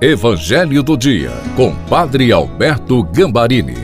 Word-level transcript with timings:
Evangelho 0.00 0.80
do 0.80 0.96
Dia, 0.96 1.32
com 1.56 1.74
Padre 1.86 2.30
Alberto 2.30 3.02
Gambarini. 3.02 3.74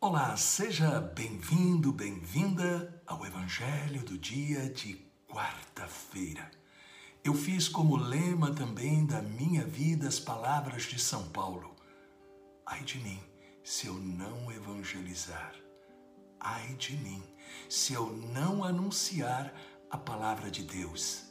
Olá, 0.00 0.34
seja 0.38 0.98
bem-vindo, 1.14 1.92
bem-vinda 1.92 3.02
ao 3.06 3.26
Evangelho 3.26 4.02
do 4.02 4.16
Dia 4.16 4.70
de 4.70 4.98
quarta-feira. 5.28 6.50
Eu 7.22 7.34
fiz 7.34 7.68
como 7.68 7.98
lema 7.98 8.50
também 8.52 9.04
da 9.04 9.20
minha 9.20 9.66
vida 9.66 10.08
as 10.08 10.18
palavras 10.18 10.84
de 10.84 10.98
São 10.98 11.28
Paulo. 11.28 11.76
Ai 12.64 12.82
de 12.82 12.96
mim, 13.00 13.20
se 13.62 13.88
eu 13.88 13.92
não 13.92 14.50
evangelizar 14.50 15.65
ai 16.40 16.74
de 16.74 16.96
mim, 16.96 17.22
se 17.68 17.94
eu 17.94 18.12
não 18.32 18.64
anunciar 18.64 19.52
a 19.90 19.96
palavra 19.96 20.50
de 20.50 20.62
Deus. 20.62 21.24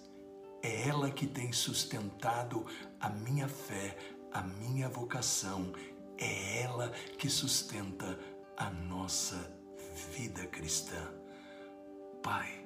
É 0.62 0.88
ela 0.88 1.12
que 1.12 1.27
tem 1.27 1.52
sustentado 1.52 2.66
a 2.99 3.09
minha 3.09 3.48
fé, 3.48 3.98
a 4.34 4.41
minha 4.41 4.89
vocação. 4.89 5.71
É 6.17 6.63
ela 6.63 6.89
que 7.17 7.29
sustenta 7.29 8.17
a 8.57 8.70
nossa 8.70 9.53
vida 10.12 10.48
cristã. 10.48 11.12
Pai, 12.23 12.65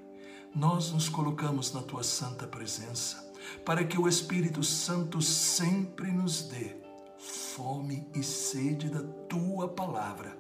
nós 0.56 0.92
nos 0.92 1.10
colocamos 1.10 1.74
na 1.74 1.82
tua 1.82 2.04
santa 2.04 2.48
presença 2.48 3.30
para 3.66 3.84
que 3.84 4.00
o 4.00 4.08
Espírito 4.08 4.64
Santo 4.64 5.22
sempre 5.22 6.12
nos 6.12 6.44
dê 6.44 6.78
fome 7.18 8.10
e 8.16 8.24
sede 8.24 8.90
da 8.90 9.04
tua 9.28 9.68
palavra, 9.68 10.38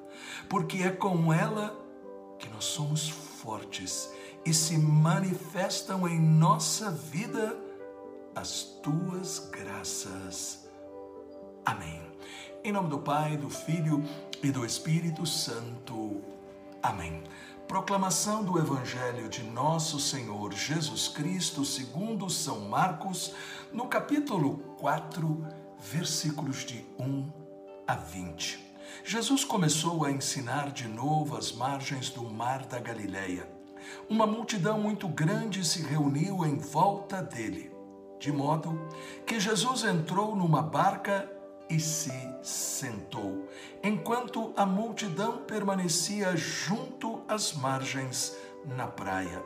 porque 0.47 0.77
é 0.77 0.89
com 0.89 1.33
ela 1.33 1.88
nós 2.59 2.65
somos 2.65 3.07
fortes 3.07 4.11
e 4.45 4.53
se 4.53 4.77
manifestam 4.77 6.05
em 6.05 6.19
nossa 6.19 6.91
vida 6.91 7.57
as 8.35 8.63
tuas 8.83 9.49
graças. 9.49 10.67
Amém. 11.65 12.01
Em 12.61 12.73
nome 12.73 12.89
do 12.89 12.99
Pai, 12.99 13.37
do 13.37 13.49
Filho 13.49 14.03
e 14.43 14.51
do 14.51 14.65
Espírito 14.65 15.25
Santo. 15.25 16.19
Amém. 16.83 17.23
Proclamação 17.65 18.43
do 18.43 18.59
Evangelho 18.59 19.29
de 19.29 19.41
Nosso 19.41 19.97
Senhor 19.97 20.51
Jesus 20.51 21.07
Cristo, 21.07 21.63
segundo 21.63 22.29
São 22.29 22.67
Marcos, 22.67 23.33
no 23.71 23.87
capítulo 23.87 24.57
4, 24.81 25.47
versículos 25.79 26.65
de 26.65 26.85
1 26.99 27.31
a 27.87 27.95
20. 27.95 28.68
Jesus 29.03 29.43
começou 29.43 30.05
a 30.05 30.11
ensinar 30.11 30.71
de 30.71 30.87
novo 30.87 31.37
às 31.37 31.51
margens 31.51 32.09
do 32.09 32.23
mar 32.23 32.65
da 32.65 32.79
Galileia. 32.79 33.47
Uma 34.09 34.27
multidão 34.27 34.79
muito 34.79 35.07
grande 35.07 35.65
se 35.65 35.81
reuniu 35.81 36.45
em 36.45 36.57
volta 36.57 37.21
dele, 37.21 37.71
de 38.19 38.31
modo 38.31 38.87
que 39.25 39.39
Jesus 39.39 39.83
entrou 39.83 40.35
numa 40.35 40.61
barca 40.61 41.29
e 41.69 41.79
se 41.79 42.11
sentou, 42.41 43.47
enquanto 43.83 44.53
a 44.57 44.65
multidão 44.65 45.37
permanecia 45.37 46.35
junto 46.35 47.21
às 47.27 47.53
margens 47.53 48.35
na 48.65 48.87
praia. 48.87 49.41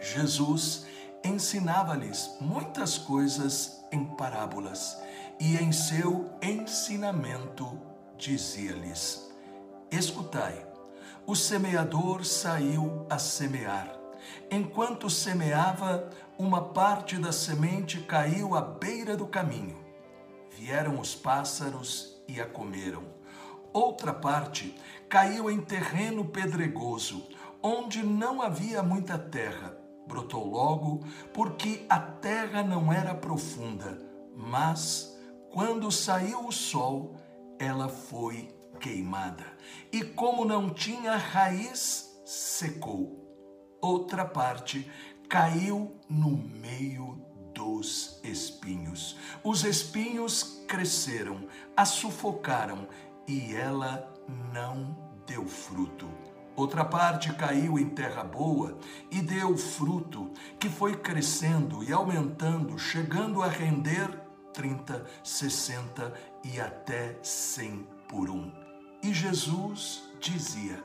Jesus 0.00 0.86
ensinava-lhes 1.24 2.36
muitas 2.40 2.98
coisas 2.98 3.82
em 3.90 4.04
parábolas, 4.04 4.96
e 5.38 5.56
em 5.56 5.72
seu 5.72 6.30
ensinamento 6.42 7.89
dizia-lhes: 8.20 9.30
Escutai, 9.90 10.66
o 11.26 11.34
semeador 11.34 12.24
saiu 12.24 13.06
a 13.08 13.18
semear. 13.18 13.98
Enquanto 14.50 15.08
semeava, 15.08 16.10
uma 16.38 16.62
parte 16.62 17.16
da 17.16 17.32
semente 17.32 18.00
caiu 18.02 18.54
à 18.54 18.60
beira 18.60 19.16
do 19.16 19.26
caminho. 19.26 19.78
Vieram 20.50 21.00
os 21.00 21.14
pássaros 21.14 22.22
e 22.28 22.40
a 22.40 22.46
comeram. 22.46 23.02
Outra 23.72 24.12
parte 24.12 24.76
caiu 25.08 25.50
em 25.50 25.60
terreno 25.60 26.24
pedregoso, 26.24 27.26
onde 27.62 28.02
não 28.02 28.42
havia 28.42 28.82
muita 28.82 29.16
terra. 29.16 29.76
Brotou 30.06 30.46
logo, 30.46 31.04
porque 31.32 31.86
a 31.88 31.98
terra 31.98 32.62
não 32.62 32.92
era 32.92 33.14
profunda, 33.14 33.98
mas, 34.36 35.16
quando 35.50 35.90
saiu 35.90 36.46
o 36.46 36.52
sol, 36.52 37.14
ela 37.60 37.90
foi 37.90 38.48
queimada. 38.80 39.44
E 39.92 40.02
como 40.02 40.46
não 40.46 40.70
tinha 40.70 41.14
raiz, 41.14 42.22
secou. 42.24 43.20
Outra 43.82 44.24
parte 44.24 44.90
caiu 45.28 45.94
no 46.08 46.30
meio 46.30 47.20
dos 47.54 48.18
espinhos. 48.24 49.16
Os 49.44 49.64
espinhos 49.64 50.64
cresceram, 50.66 51.46
a 51.76 51.84
sufocaram 51.84 52.88
e 53.28 53.54
ela 53.54 54.10
não 54.52 54.96
deu 55.26 55.46
fruto. 55.46 56.08
Outra 56.56 56.84
parte 56.84 57.32
caiu 57.34 57.78
em 57.78 57.90
terra 57.90 58.24
boa 58.24 58.78
e 59.10 59.20
deu 59.20 59.56
fruto, 59.56 60.30
que 60.58 60.68
foi 60.68 60.96
crescendo 60.96 61.82
e 61.84 61.92
aumentando, 61.92 62.78
chegando 62.78 63.42
a 63.42 63.48
render 63.48 64.19
30, 64.52 65.06
60 65.22 66.12
e 66.44 66.60
até 66.60 67.18
100 67.22 67.86
por 68.08 68.30
um. 68.30 68.52
E 69.02 69.14
Jesus 69.14 70.02
dizia: 70.20 70.82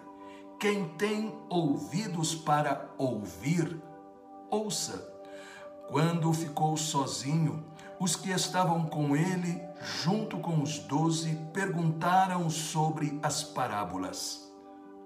Quem 0.59 0.87
tem 0.89 1.33
ouvidos 1.49 2.33
para 2.33 2.89
ouvir, 2.97 3.81
ouça. 4.49 5.13
Quando 5.87 6.33
ficou 6.33 6.75
sozinho, 6.77 7.63
os 7.99 8.15
que 8.15 8.31
estavam 8.31 8.85
com 8.85 9.15
ele, 9.15 9.61
junto 10.03 10.37
com 10.39 10.61
os 10.61 10.79
doze, 10.79 11.35
perguntaram 11.53 12.49
sobre 12.49 13.19
as 13.21 13.43
parábolas. 13.43 14.51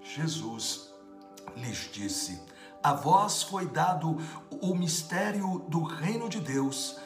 Jesus 0.02 0.92
lhes 1.56 1.90
disse: 1.92 2.40
A 2.82 2.94
vós 2.94 3.42
foi 3.42 3.66
dado 3.66 4.16
o 4.62 4.74
mistério 4.74 5.64
do 5.68 5.82
reino 5.82 6.28
de 6.28 6.40
Deus 6.40 6.98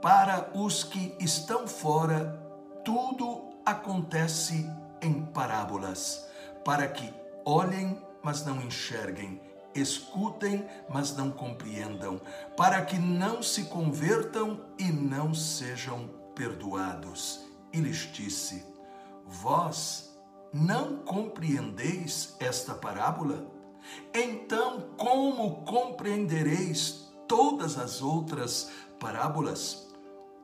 para 0.00 0.50
os 0.54 0.84
que 0.84 1.16
estão 1.18 1.66
fora, 1.66 2.40
tudo 2.84 3.50
acontece 3.66 4.70
em 5.02 5.22
parábolas, 5.26 6.28
para 6.64 6.86
que 6.88 7.12
olhem, 7.44 8.00
mas 8.22 8.44
não 8.44 8.60
enxerguem, 8.60 9.40
escutem, 9.74 10.66
mas 10.88 11.16
não 11.16 11.30
compreendam, 11.30 12.20
para 12.56 12.84
que 12.84 12.98
não 12.98 13.42
se 13.42 13.64
convertam 13.64 14.60
e 14.78 14.84
não 14.84 15.34
sejam 15.34 16.08
perdoados. 16.34 17.40
E 17.72 17.80
lhes 17.80 18.08
disse: 18.12 18.64
Vós 19.26 20.16
não 20.52 20.98
compreendeis 20.98 22.36
esta 22.38 22.74
parábola? 22.74 23.46
Então, 24.14 24.90
como 24.96 25.62
compreendereis 25.64 27.10
todas 27.26 27.78
as 27.78 28.00
outras 28.00 28.70
parábolas? 28.98 29.87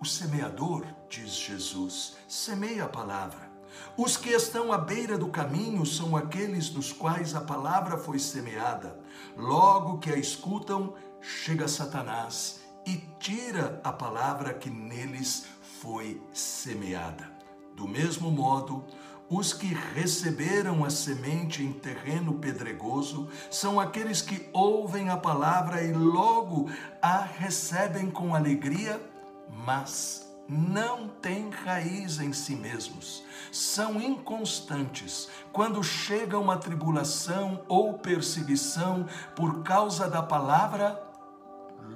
O 0.01 0.05
semeador, 0.05 0.85
diz 1.09 1.35
Jesus, 1.35 2.17
semeia 2.29 2.85
a 2.85 2.89
palavra. 2.89 3.51
Os 3.97 4.17
que 4.17 4.31
estão 4.31 4.73
à 4.73 4.79
beira 4.79 5.17
do 5.17 5.29
caminho 5.29 5.85
são 5.87 6.17
aqueles 6.17 6.69
dos 6.69 6.93
quais 6.93 7.35
a 7.35 7.41
palavra 7.41 7.97
foi 7.97 8.19
semeada. 8.19 8.99
Logo 9.37 9.99
que 9.99 10.13
a 10.13 10.17
escutam, 10.17 10.95
chega 11.21 11.69
Satanás 11.69 12.61
e 12.87 12.97
tira 13.19 13.81
a 13.83 13.93
palavra 13.93 14.53
que 14.53 14.69
neles 14.69 15.47
foi 15.81 16.21
semeada. 16.33 17.33
Do 17.75 17.89
mesmo 17.89 18.31
modo, 18.31 18.85
os 19.29 19.53
que 19.53 19.75
receberam 19.95 20.85
a 20.85 20.91
semente 20.91 21.63
em 21.63 21.73
terreno 21.73 22.35
pedregoso 22.35 23.29
são 23.51 23.81
aqueles 23.81 24.21
que 24.21 24.49
ouvem 24.53 25.09
a 25.09 25.17
palavra 25.17 25.83
e 25.83 25.93
logo 25.93 26.71
a 27.01 27.21
recebem 27.21 28.11
com 28.11 28.35
alegria 28.35 29.01
mas 29.49 30.25
não 30.49 31.09
têm 31.09 31.51
raiz 31.51 32.21
em 32.21 32.33
si 32.33 32.55
mesmos, 32.55 33.25
são 33.51 34.01
inconstantes. 34.01 35.29
Quando 35.53 35.83
chega 35.83 36.39
uma 36.39 36.57
tribulação 36.57 37.63
ou 37.69 37.95
perseguição 37.95 39.07
por 39.35 39.63
causa 39.63 40.09
da 40.09 40.23
palavra, 40.23 41.03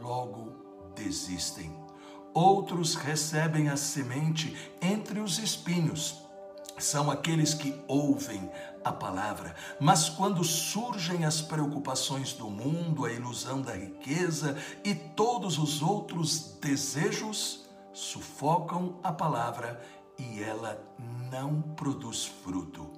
logo 0.01 0.55
desistem. 0.95 1.77
Outros 2.33 2.95
recebem 2.95 3.69
a 3.69 3.77
semente 3.77 4.57
entre 4.81 5.21
os 5.21 5.39
espinhos. 5.39 6.23
São 6.79 7.11
aqueles 7.11 7.55
que 7.55 7.79
ouvem 7.89 8.51
a 8.89 8.93
palavra, 8.93 9.55
mas 9.79 10.09
quando 10.09 10.43
surgem 10.43 11.25
as 11.25 11.41
preocupações 11.41 12.33
do 12.33 12.49
mundo, 12.49 13.05
a 13.05 13.13
ilusão 13.13 13.61
da 13.61 13.75
riqueza 13.75 14.57
e 14.85 14.95
todos 14.95 15.59
os 15.59 15.83
outros 15.83 16.57
desejos, 16.61 17.67
sufocam 17.93 18.99
a 19.03 19.13
palavra 19.13 19.81
e 20.19 20.43
ela 20.43 20.81
não 21.31 21.61
produz 21.61 22.25
fruto. 22.25 22.91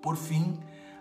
Por 0.00 0.16
fim, 0.16 0.60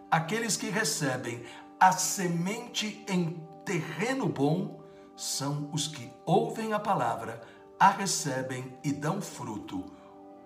aqueles 0.10 0.56
que 0.58 0.70
recebem 0.70 1.44
a 1.80 1.92
semente 1.92 3.04
em 3.08 3.42
terreno 3.66 4.28
bom 4.28 4.80
são 5.16 5.70
os 5.72 5.88
que 5.88 6.12
ouvem 6.26 6.74
a 6.74 6.80
palavra, 6.80 7.42
a 7.80 7.90
recebem 7.90 8.78
e 8.84 8.92
dão 8.92 9.22
fruto. 9.22 9.84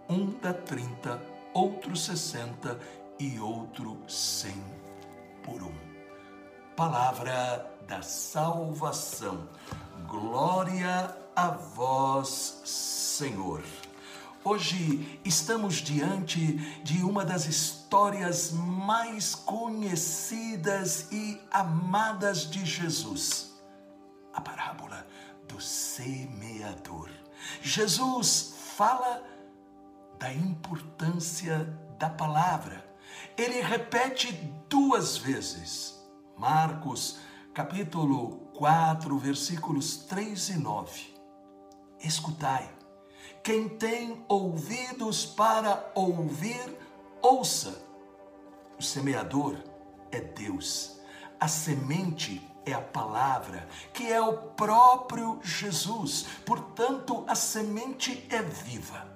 Um 0.09 0.31
dá 0.41 0.53
trinta, 0.53 1.21
outro 1.53 1.95
sessenta 1.95 2.79
e 3.19 3.39
outro 3.39 3.97
cem 4.07 4.63
por 5.43 5.63
um. 5.63 5.73
Palavra 6.75 7.71
da 7.87 8.01
salvação. 8.01 9.47
Glória 10.07 11.15
a 11.35 11.49
vós, 11.49 12.61
Senhor. 12.65 13.63
Hoje 14.43 15.19
estamos 15.25 15.75
diante 15.75 16.57
de 16.83 17.03
uma 17.03 17.25
das 17.25 17.45
histórias 17.47 18.51
mais 18.51 19.33
conhecidas 19.33 21.11
e 21.11 21.41
amadas 21.49 22.49
de 22.49 22.63
Jesus, 22.63 23.55
a 24.31 24.39
parábola 24.39 25.07
do 25.47 25.59
semeador. 25.59 27.09
Jesus 27.61 28.55
fala 28.75 29.23
da 30.19 30.31
importância 30.31 31.65
da 31.97 32.09
palavra. 32.09 32.85
Ele 33.37 33.61
repete 33.61 34.31
duas 34.69 35.17
vezes. 35.17 35.95
Marcos, 36.37 37.19
capítulo 37.53 38.49
4, 38.55 39.17
versículos 39.17 39.97
3 39.97 40.49
e 40.49 40.57
9. 40.57 41.15
Escutai 42.03 42.75
quem 43.45 43.69
tem 43.69 44.25
ouvidos 44.27 45.23
para 45.23 45.91
ouvir, 45.93 46.75
ouça. 47.21 47.79
O 48.75 48.81
semeador 48.81 49.55
é 50.11 50.19
Deus. 50.19 50.99
A 51.39 51.47
semente 51.47 52.41
é 52.65 52.73
a 52.73 52.81
palavra, 52.81 53.67
que 53.93 54.11
é 54.11 54.19
o 54.19 54.35
próprio 54.35 55.39
Jesus. 55.43 56.25
Portanto, 56.43 57.23
a 57.27 57.35
semente 57.35 58.25
é 58.31 58.41
viva. 58.41 59.15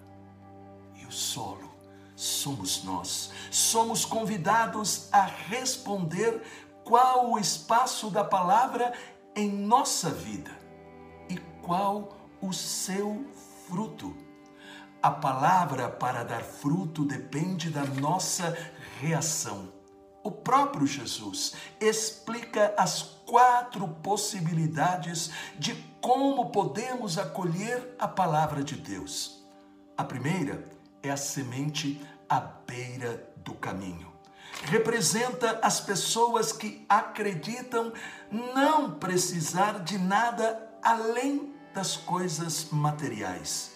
E 0.93 1.07
o 1.07 1.11
solo 1.11 1.68
somos 2.19 2.83
nós. 2.83 3.31
Somos 3.49 4.03
convidados 4.03 5.07
a 5.09 5.21
responder 5.21 6.41
qual 6.83 7.31
o 7.31 7.39
espaço 7.39 8.09
da 8.09 8.25
palavra 8.25 8.91
em 9.33 9.49
nossa 9.49 10.09
vida 10.09 10.51
e 11.29 11.37
qual 11.61 12.17
o 12.41 12.51
seu 12.51 13.25
fruto. 13.67 14.13
A 15.01 15.09
palavra 15.09 15.87
para 15.87 16.25
dar 16.25 16.43
fruto 16.43 17.05
depende 17.05 17.69
da 17.69 17.85
nossa 17.85 18.57
reação. 18.99 19.71
O 20.21 20.29
próprio 20.29 20.85
Jesus 20.85 21.53
explica 21.79 22.73
as 22.77 23.01
quatro 23.25 23.87
possibilidades 24.03 25.31
de 25.57 25.73
como 26.01 26.49
podemos 26.51 27.17
acolher 27.17 27.95
a 27.97 28.09
palavra 28.09 28.61
de 28.61 28.75
Deus. 28.75 29.41
A 29.95 30.03
primeira 30.03 30.78
é 31.01 31.09
a 31.09 31.17
semente 31.17 32.01
à 32.27 32.39
beira 32.39 33.31
do 33.37 33.53
caminho. 33.53 34.11
Representa 34.63 35.59
as 35.63 35.79
pessoas 35.79 36.51
que 36.51 36.85
acreditam 36.89 37.93
não 38.31 38.91
precisar 38.91 39.79
de 39.79 39.97
nada 39.97 40.69
além 40.83 41.53
das 41.73 41.95
coisas 41.95 42.69
materiais. 42.71 43.71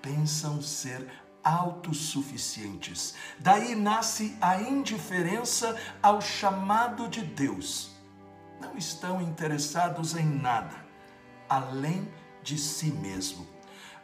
Pensam 0.00 0.62
ser 0.62 1.06
autossuficientes. 1.44 3.14
Daí 3.38 3.74
nasce 3.74 4.36
a 4.40 4.60
indiferença 4.60 5.76
ao 6.02 6.20
chamado 6.20 7.08
de 7.08 7.22
Deus. 7.22 7.90
Não 8.60 8.76
estão 8.76 9.20
interessados 9.20 10.16
em 10.16 10.24
nada 10.26 10.86
além 11.48 12.08
de 12.42 12.58
si 12.58 12.86
mesmo. 12.86 13.55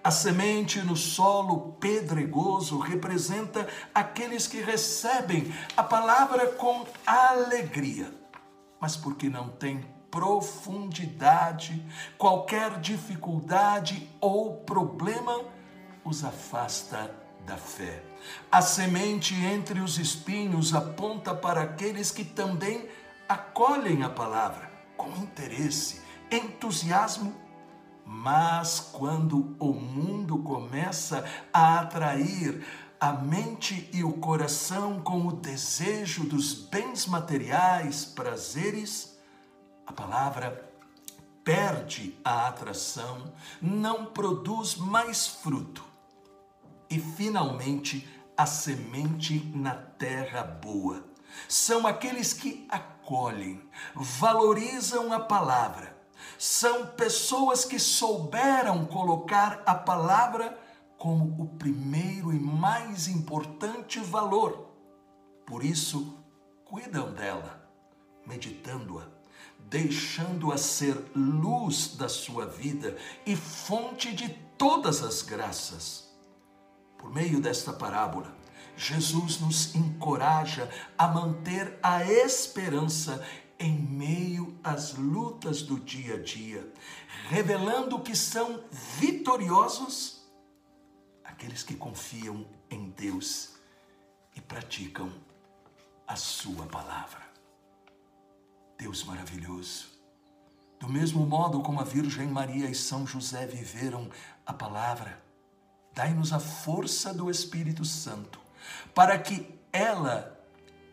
A 0.05 0.11
semente 0.11 0.81
no 0.81 0.97
solo 0.97 1.75
pedregoso 1.79 2.79
representa 2.79 3.69
aqueles 3.95 4.49
que 4.49 4.61
recebem 4.61 5.55
a 5.77 5.83
palavra 5.83 6.49
com 6.49 6.85
alegria, 7.07 8.13
mas 8.81 8.97
porque 8.97 9.29
não 9.29 9.49
têm 9.49 9.85
profundidade, 10.11 11.87
qualquer 12.19 12.81
dificuldade 12.81 14.11
ou 14.21 14.57
problema 14.57 15.41
os 16.05 16.25
afasta 16.25 17.15
da 17.47 17.57
fé. 17.57 18.03
A 18.51 18.61
semente 18.61 19.35
entre 19.35 19.81
os 19.81 19.99
espinhos 19.99 20.75
aponta 20.75 21.33
para 21.33 21.63
aqueles 21.63 22.11
que 22.11 22.25
também 22.25 22.89
acolhem 23.29 24.03
a 24.03 24.11
palavra 24.11 24.71
com 24.97 25.09
interesse, 25.11 26.01
entusiasmo, 26.31 27.35
mas 28.05 28.81
quando 28.93 29.57
o 29.59 29.73
mundo 29.73 30.39
começa 30.39 31.25
a 31.53 31.81
atrair 31.81 32.65
a 33.01 33.13
mente 33.13 33.89
e 33.93 34.05
o 34.05 34.13
coração 34.13 35.01
com 35.01 35.27
o 35.27 35.33
desejo 35.33 36.25
dos 36.25 36.53
bens 36.53 37.07
materiais, 37.07 38.05
prazeres, 38.05 39.19
a 39.85 39.93
palavra 39.93 40.73
perde 41.43 42.17
a 42.25 42.47
atração, 42.47 43.33
não 43.61 44.07
produz 44.07 44.77
mais 44.77 45.27
fruto. 45.27 45.85
E 46.89 47.01
finalmente, 47.01 48.09
a 48.37 48.47
semente 48.47 49.51
na 49.55 49.75
terra 49.75 50.43
boa. 50.43 51.05
São 51.49 51.87
aqueles 51.87 52.33
que 52.33 52.67
acolhem, 52.69 53.61
valorizam 53.95 55.13
a 55.13 55.21
palavra. 55.21 55.92
São 56.45 56.87
pessoas 56.87 57.65
que 57.65 57.79
souberam 57.79 58.85
colocar 58.85 59.63
a 59.65 59.77
palavra 59.77 60.59
como 60.99 61.41
o 61.41 61.47
primeiro 61.57 62.33
e 62.33 62.41
mais 62.41 63.07
importante 63.07 64.01
valor. 64.01 64.75
Por 65.47 65.65
isso, 65.65 66.19
cuidam 66.65 67.13
dela, 67.13 67.65
meditando-a 68.27 69.07
deixando-a 69.69 70.59
ser 70.59 71.01
luz 71.15 71.95
da 71.97 72.09
sua 72.09 72.45
vida 72.45 72.97
e 73.25 73.37
fonte 73.37 74.13
de 74.13 74.29
todas 74.59 75.01
as 75.01 75.23
graças. 75.23 76.13
Por 76.99 77.15
meio 77.15 77.41
desta 77.41 77.73
parábola, 77.73 78.35
Jesus 78.77 79.39
nos 79.41 79.75
encoraja 79.75 80.69
a 80.97 81.07
manter 81.07 81.79
a 81.83 82.05
esperança 82.05 83.25
em 83.63 83.79
meio 83.79 84.59
às 84.63 84.95
lutas 84.95 85.63
do 85.63 85.79
dia 85.79 86.17
a 86.17 86.19
dia, 86.19 86.71
revelando 87.29 88.01
que 88.01 88.17
são 88.17 88.65
vitoriosos 88.99 90.21
aqueles 91.25 91.63
que 91.63 91.75
confiam 91.75 92.45
em 92.69 92.91
Deus 92.91 93.55
e 94.35 94.41
praticam 94.41 95.13
a 96.07 96.17
sua 96.17 96.67
palavra. 96.67 97.23
Deus 98.77 99.05
maravilhoso. 99.05 99.87
Do 100.81 100.89
mesmo 100.89 101.25
modo 101.25 101.61
como 101.63 101.81
a 101.81 101.85
Virgem 101.85 102.27
Maria 102.27 102.69
e 102.69 102.75
São 102.75 103.07
José 103.07 103.47
viveram 103.47 104.11
a 104.45 104.53
palavra, 104.53 105.23
dai-nos 105.95 106.33
a 106.33 106.41
força 106.41 107.15
do 107.15 107.31
Espírito 107.31 107.85
Santo, 107.85 108.41
para 108.93 109.17
que 109.17 109.49
ela 109.73 110.42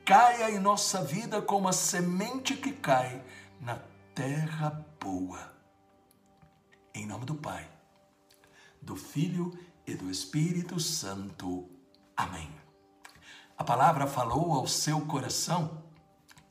caia 0.09 0.49
em 0.49 0.57
nossa 0.57 1.03
vida 1.03 1.39
como 1.39 1.67
a 1.67 1.71
semente 1.71 2.55
que 2.57 2.71
cai 2.71 3.23
na 3.61 3.77
terra 4.15 4.83
boa. 4.99 5.53
Em 6.95 7.05
nome 7.05 7.25
do 7.25 7.35
Pai, 7.35 7.69
do 8.81 8.95
Filho 8.95 9.55
e 9.85 9.93
do 9.93 10.09
Espírito 10.09 10.79
Santo. 10.79 11.69
Amém. 12.17 12.49
A 13.55 13.63
palavra 13.63 14.07
falou 14.07 14.53
ao 14.53 14.65
seu 14.65 14.99
coração? 15.01 15.83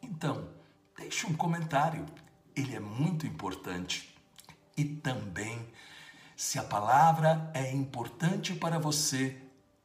Então, 0.00 0.48
deixe 0.96 1.26
um 1.26 1.34
comentário, 1.34 2.06
ele 2.54 2.76
é 2.76 2.80
muito 2.80 3.26
importante. 3.26 4.16
E 4.76 4.84
também, 4.84 5.68
se 6.36 6.60
a 6.60 6.62
palavra 6.62 7.50
é 7.52 7.72
importante 7.72 8.54
para 8.54 8.78
você, 8.78 9.36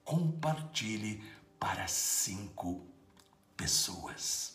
compartilhe 0.04 1.24
para 1.60 1.88
cinco 1.88 2.93
pessoas. 3.58 4.53